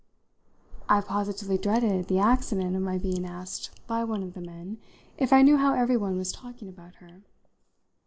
[0.89, 4.79] I positively dreaded the accident of my being asked by one of the men
[5.19, 7.21] if I knew how everyone was talking about her.